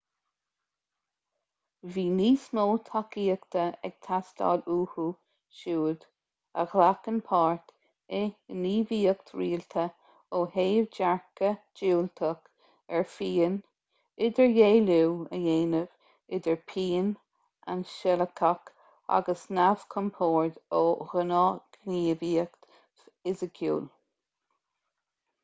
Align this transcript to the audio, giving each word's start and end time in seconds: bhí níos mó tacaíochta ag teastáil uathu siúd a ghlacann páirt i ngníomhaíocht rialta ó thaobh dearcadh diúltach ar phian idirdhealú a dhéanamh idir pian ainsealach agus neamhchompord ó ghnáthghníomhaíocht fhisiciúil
bhí 1.95 2.03
níos 2.19 2.45
mó 2.57 2.61
tacaíochta 2.85 3.65
ag 3.89 3.97
teastáil 4.05 4.63
uathu 4.75 5.03
siúd 5.57 6.07
a 6.61 6.65
ghlacann 6.71 7.19
páirt 7.27 7.73
i 8.21 8.21
ngníomhaíocht 8.31 9.29
rialta 9.41 9.83
ó 10.39 10.41
thaobh 10.57 10.89
dearcadh 10.97 11.61
diúltach 11.81 12.49
ar 13.01 13.07
phian 13.17 13.59
idirdhealú 14.29 14.99
a 15.11 15.43
dhéanamh 15.45 16.35
idir 16.39 16.59
pian 16.73 17.13
ainsealach 17.75 18.45
agus 19.19 19.47
neamhchompord 19.59 20.61
ó 20.81 20.83
ghnáthghníomhaíocht 21.13 22.75
fhisiciúil 22.75 23.89